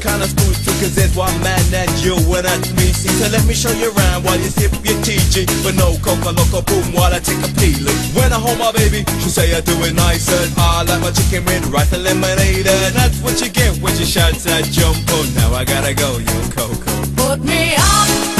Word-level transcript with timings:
kind 0.00 0.22
of 0.22 0.30
schools 0.30 0.58
too, 0.64 0.74
cause 0.78 0.94
that's 0.94 1.14
why 1.14 1.26
I'm 1.26 1.40
mad 1.42 1.62
at 1.74 1.90
you 2.02 2.14
when 2.30 2.46
I 2.46 2.56
meet 2.78 2.94
see. 2.94 3.10
So 3.18 3.30
let 3.30 3.44
me 3.46 3.54
show 3.54 3.70
you 3.72 3.90
around 3.90 4.24
while 4.24 4.38
you 4.38 4.50
sip 4.50 4.72
your 4.86 4.98
TG. 5.02 5.46
But 5.62 5.74
no 5.74 5.98
coca 6.02 6.30
loco 6.30 6.62
boom 6.62 6.94
while 6.94 7.12
I 7.12 7.18
take 7.18 7.42
a 7.42 7.50
peeling. 7.58 7.98
When 8.14 8.32
I 8.32 8.38
hold 8.38 8.58
my 8.58 8.72
baby, 8.72 9.04
she 9.22 9.28
say 9.30 9.54
I 9.54 9.60
do 9.60 9.74
it 9.84 9.94
nicer. 9.94 10.38
I 10.56 10.82
like 10.82 11.02
my 11.02 11.10
chicken 11.10 11.44
with 11.44 11.66
rice 11.70 11.92
and 11.92 12.02
lemonade. 12.04 12.66
And 12.66 12.94
that's 12.94 13.18
what 13.20 13.40
you 13.42 13.50
get 13.50 13.76
when 13.82 13.94
you 13.98 14.06
shout 14.06 14.34
that 14.46 14.64
jump 14.70 14.98
on. 15.18 15.26
Now 15.34 15.54
I 15.54 15.64
gotta 15.64 15.94
go, 15.94 16.18
yo 16.18 16.36
Coco. 16.54 16.92
Put 17.16 17.44
me 17.44 17.74
up. 17.76 18.37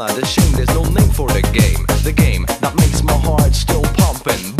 not 0.00 0.16
ashamed. 0.22 0.54
There's 0.54 0.74
no 0.74 0.82
name 0.84 1.10
for 1.10 1.28
the 1.28 1.42
game. 1.52 1.84
The 2.04 2.12
game 2.12 2.46
that 2.60 2.74
makes 2.76 3.02
my 3.02 3.12
heart 3.12 3.54
still 3.54 3.82
pumping. 3.82 4.59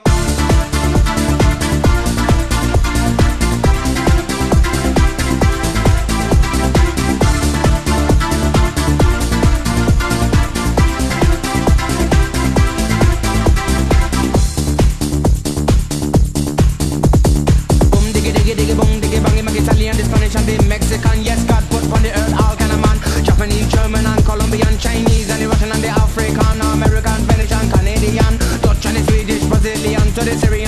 military 30.31 30.60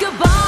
Think 0.00 0.47